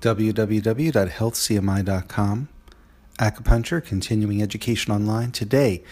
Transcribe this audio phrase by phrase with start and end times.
[0.00, 2.48] www.healthcmi.com.
[3.18, 5.32] Acupuncture, continuing education online.
[5.32, 5.82] Today,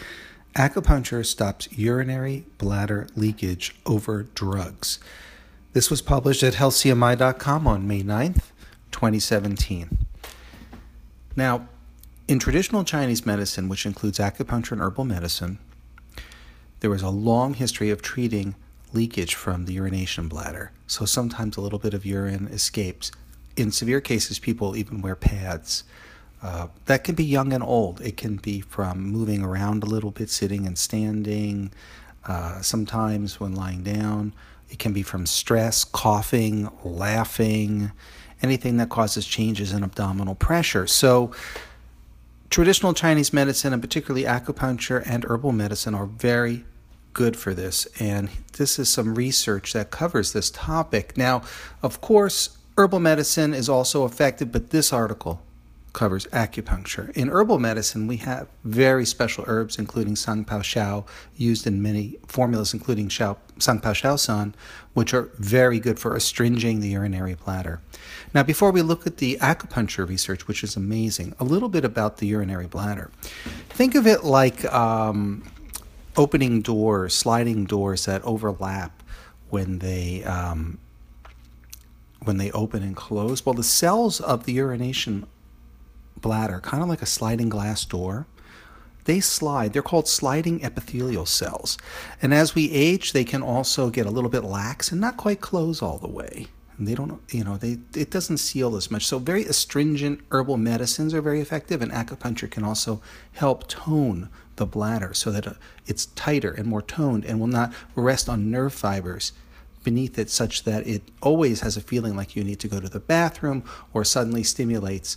[0.55, 4.99] acupuncture stops urinary bladder leakage over drugs.
[5.73, 8.45] This was published at healthcmi.com on May 9th,
[8.91, 9.97] 2017.
[11.35, 11.67] Now,
[12.27, 15.59] in traditional Chinese medicine, which includes acupuncture and herbal medicine,
[16.79, 18.55] there was a long history of treating
[18.93, 20.71] leakage from the urination bladder.
[20.87, 23.11] So sometimes a little bit of urine escapes.
[23.57, 25.83] In severe cases, people even wear pads.
[26.41, 27.99] Uh, that can be young and old.
[28.01, 31.71] It can be from moving around a little bit, sitting and standing,
[32.25, 34.33] uh, sometimes when lying down.
[34.69, 37.91] It can be from stress, coughing, laughing,
[38.41, 40.85] anything that causes changes in abdominal pressure.
[40.85, 41.31] So,
[42.49, 46.65] traditional Chinese medicine, and particularly acupuncture and herbal medicine, are very
[47.13, 47.87] good for this.
[47.99, 51.17] And this is some research that covers this topic.
[51.17, 51.41] Now,
[51.81, 55.41] of course, herbal medicine is also effective, but this article
[55.93, 57.09] covers acupuncture.
[57.17, 62.17] In herbal medicine, we have very special herbs, including Sang Piao Xiao, used in many
[62.27, 64.53] formulas, including Shao, Sang Piao Xiao San,
[64.93, 67.81] which are very good for astringing the urinary bladder.
[68.31, 72.17] Now, before we look at the acupuncture research, which is amazing, a little bit about
[72.17, 73.09] the urinary bladder.
[73.69, 75.43] Think of it like um,
[76.15, 79.01] opening doors, sliding doors that overlap
[79.49, 80.77] when they um,
[82.27, 83.45] when they open and close.
[83.45, 85.25] Well, the cells of the urination
[86.21, 88.27] bladder, kind of like a sliding glass door,
[89.05, 89.71] they slide.
[89.71, 91.77] They're called sliding epithelial cells.
[92.21, 95.39] And as we age, they can also get a little bit lax and not quite
[95.39, 96.47] close all the way.
[96.77, 99.07] And they don't, you know, they it doesn't seal as much.
[99.07, 104.65] So very astringent herbal medicines are very effective, and acupuncture can also help tone the
[104.65, 105.53] bladder so that uh,
[105.87, 109.31] it's tighter and more toned and will not rest on nerve fibers
[109.87, 112.89] beneath it such that it always has a feeling like you need to go to
[112.89, 113.63] the bathroom
[113.93, 115.15] or suddenly stimulates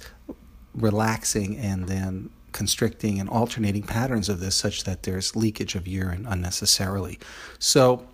[0.75, 6.25] relaxing and then constricting and alternating patterns of this such that there's leakage of urine
[6.25, 7.19] unnecessarily.
[7.59, 8.07] So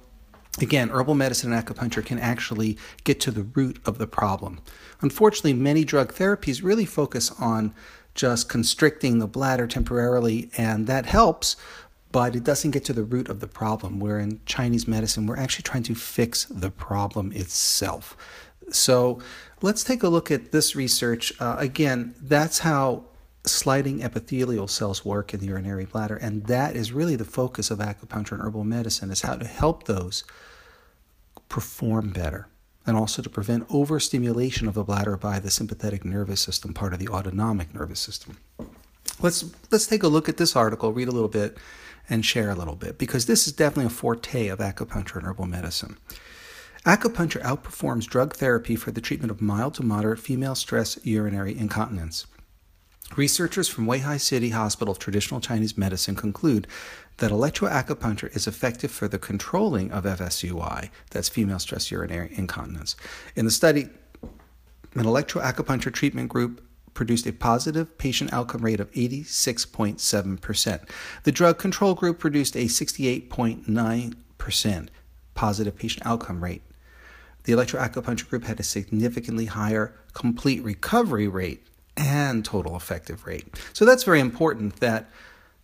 [0.58, 4.60] Again, herbal medicine and acupuncture can actually get to the root of the problem.
[5.02, 7.74] Unfortunately, many drug therapies really focus on
[8.14, 11.56] just constricting the bladder temporarily, and that helps,
[12.12, 14.00] but it doesn't get to the root of the problem.
[14.00, 18.16] Where in Chinese medicine, we're actually trying to fix the problem itself.
[18.70, 19.20] So
[19.62, 21.32] let's take a look at this research.
[21.40, 23.04] Uh, again, that's how
[23.44, 27.78] sliding epithelial cells work in the urinary bladder, and that is really the focus of
[27.78, 30.24] acupuncture and herbal medicine is how to help those
[31.48, 32.48] perform better
[32.86, 36.98] and also to prevent overstimulation of the bladder by the sympathetic nervous system, part of
[36.98, 38.38] the autonomic nervous system.
[39.20, 41.56] Let's let's take a look at this article, read a little bit,
[42.08, 45.46] and share a little bit, because this is definitely a forte of acupuncture and herbal
[45.46, 45.96] medicine.
[46.84, 52.26] Acupuncture outperforms drug therapy for the treatment of mild to moderate female stress urinary incontinence.
[53.16, 56.66] Researchers from Weihai City Hospital of Traditional Chinese Medicine conclude
[57.18, 62.96] that electroacupuncture is effective for the controlling of FSUI, that's female stress urinary incontinence.
[63.34, 63.88] In the study,
[64.94, 66.65] an electroacupuncture treatment group
[66.96, 70.88] produced a positive patient outcome rate of 86.7%.
[71.22, 74.88] The drug control group produced a 68.9%
[75.34, 76.62] positive patient outcome rate.
[77.44, 81.64] The electroacupuncture group had a significantly higher complete recovery rate
[81.96, 83.46] and total effective rate.
[83.72, 85.08] So that's very important that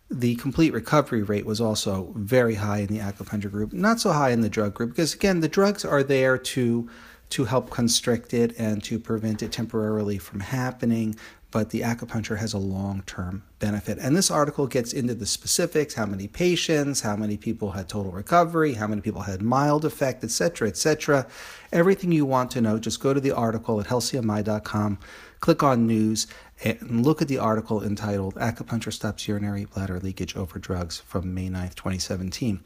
[0.09, 4.29] the complete recovery rate was also very high in the acupuncture group, not so high
[4.29, 6.89] in the drug group, because again, the drugs are there to
[7.33, 11.15] to help constrict it and to prevent it temporarily from happening.
[11.51, 13.99] But the acupuncture has a long term benefit.
[13.99, 18.11] And this article gets into the specifics how many patients, how many people had total
[18.11, 21.27] recovery, how many people had mild effect, etc., etc.
[21.71, 24.97] Everything you want to know, just go to the article at healthcmi.com
[25.43, 26.25] click on news
[26.63, 31.49] and look at the article entitled Acupuncture Stops Urinary Bladder Leakage Over Drugs from May
[31.49, 32.61] 9th, 2017.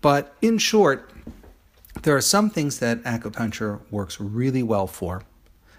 [0.00, 1.08] But in short,
[2.02, 5.22] there are some things that acupuncture works really well for,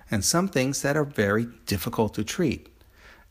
[0.09, 2.69] and some things that are very difficult to treat.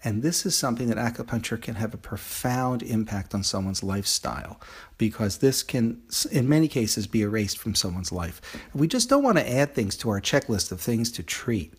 [0.04, 4.60] And this is something that acupuncture can have a profound impact on someone's lifestyle
[4.98, 8.40] because this can, in many cases, be erased from someone's life.
[8.74, 11.74] We just don't want to add things to our checklist of things to treat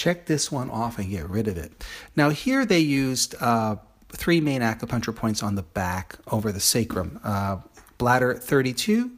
[0.00, 1.84] check this one off and get rid of it.
[2.16, 3.76] Now, here they used uh,
[4.08, 7.58] three main acupuncture points on the back over the sacrum uh,
[7.98, 9.10] bladder 32,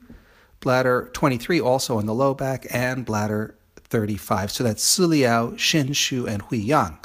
[0.63, 4.51] bladder 23, also in the low back, and bladder 35.
[4.51, 6.97] So that's Ciliao, Shu, and Huiyang.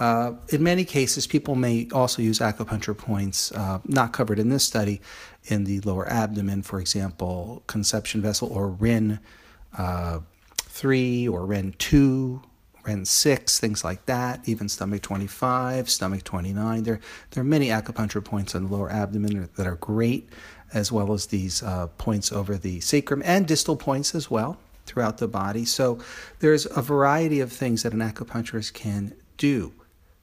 [0.00, 4.64] Uh, in many cases, people may also use acupuncture points uh, not covered in this
[4.64, 5.00] study
[5.44, 9.20] in the lower abdomen, for example, conception vessel or Ren
[9.78, 10.18] uh,
[10.56, 12.42] 3 or Ren 2
[12.86, 16.82] REN 6, things like that, even stomach 25, stomach 29.
[16.82, 17.00] There,
[17.30, 20.28] there are many acupuncture points on the lower abdomen that are great,
[20.72, 25.18] as well as these uh, points over the sacrum and distal points as well throughout
[25.18, 25.64] the body.
[25.64, 25.98] So
[26.40, 29.72] there's a variety of things that an acupuncturist can do